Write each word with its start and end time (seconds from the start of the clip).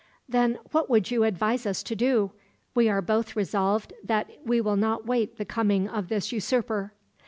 "Then 0.27 0.57
what 0.71 0.89
would 0.89 1.11
you 1.11 1.23
advise 1.25 1.67
us 1.67 1.83
to 1.83 1.95
do? 1.95 2.31
We 2.73 2.89
are 2.89 3.03
both 3.03 3.35
resolved 3.35 3.93
that 4.03 4.31
we 4.43 4.59
will 4.59 4.75
not 4.75 5.01
await 5.01 5.37
the 5.37 5.45
coming 5.45 5.87
of 5.87 6.07
this 6.07 6.31
usurper." 6.31 6.91